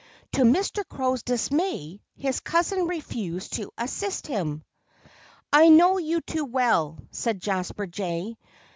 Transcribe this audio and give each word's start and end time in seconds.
To 0.31 0.41
Mr. 0.41 0.81
Crow's 0.89 1.21
dismay, 1.21 2.01
his 2.15 2.39
cousin 2.39 2.87
refused 2.87 3.53
to 3.57 3.71
assist 3.77 4.25
him. 4.25 4.63
"I 5.53 5.69
know 5.69 5.99
you 5.99 6.21
too 6.21 6.45
well," 6.45 6.97
said 7.11 7.39
Jasper 7.39 7.85
Jay. 7.85 8.35